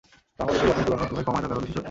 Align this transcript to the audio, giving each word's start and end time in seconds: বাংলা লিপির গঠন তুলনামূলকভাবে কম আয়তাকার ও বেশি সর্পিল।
বাংলা 0.37 0.53
লিপির 0.67 0.69
গঠন 0.69 0.85
তুলনামূলকভাবে 0.87 1.25
কম 1.27 1.35
আয়তাকার 1.37 1.57
ও 1.57 1.61
বেশি 1.61 1.67
সর্পিল। 1.71 1.79